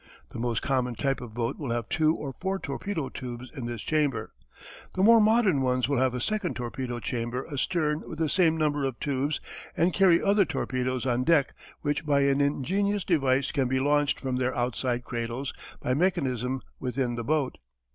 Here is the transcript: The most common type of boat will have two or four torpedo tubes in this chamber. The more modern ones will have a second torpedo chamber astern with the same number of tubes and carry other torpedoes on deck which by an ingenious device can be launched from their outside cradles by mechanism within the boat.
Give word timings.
The 0.31 0.39
most 0.39 0.63
common 0.63 0.95
type 0.95 1.21
of 1.21 1.35
boat 1.35 1.59
will 1.59 1.69
have 1.69 1.87
two 1.87 2.15
or 2.15 2.33
four 2.33 2.57
torpedo 2.57 3.09
tubes 3.09 3.51
in 3.55 3.67
this 3.67 3.83
chamber. 3.83 4.33
The 4.95 5.03
more 5.03 5.21
modern 5.21 5.61
ones 5.61 5.87
will 5.87 5.99
have 5.99 6.15
a 6.15 6.19
second 6.19 6.55
torpedo 6.55 6.99
chamber 6.99 7.45
astern 7.51 8.01
with 8.09 8.17
the 8.17 8.27
same 8.27 8.57
number 8.57 8.83
of 8.83 8.99
tubes 8.99 9.39
and 9.77 9.93
carry 9.93 10.19
other 10.19 10.43
torpedoes 10.43 11.05
on 11.05 11.23
deck 11.23 11.53
which 11.81 12.03
by 12.03 12.21
an 12.21 12.41
ingenious 12.41 13.03
device 13.03 13.51
can 13.51 13.67
be 13.67 13.79
launched 13.79 14.19
from 14.19 14.37
their 14.37 14.57
outside 14.57 15.03
cradles 15.03 15.53
by 15.81 15.93
mechanism 15.93 16.61
within 16.79 17.13
the 17.13 17.23
boat. 17.23 17.59